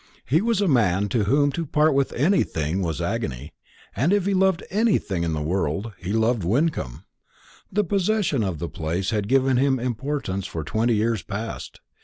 He 0.25 0.41
was 0.41 0.61
a 0.61 0.67
man 0.67 1.09
to 1.09 1.25
whom 1.25 1.51
to 1.51 1.63
part 1.63 1.93
with 1.93 2.11
anything 2.13 2.81
was 2.81 2.99
agony; 3.03 3.53
and 3.95 4.11
if 4.11 4.25
he 4.25 4.33
loved 4.33 4.63
anything 4.71 5.21
in 5.21 5.33
the 5.33 5.43
world, 5.43 5.93
he 5.99 6.11
loved 6.11 6.43
Wyncomb. 6.43 7.03
The 7.71 7.83
possession 7.83 8.43
of 8.43 8.57
the 8.57 8.67
place 8.67 9.11
had 9.11 9.27
given 9.27 9.57
him 9.57 9.77
importance 9.79 10.47
for 10.47 10.63
twenty 10.63 10.95
years 10.95 11.21
past. 11.21 11.81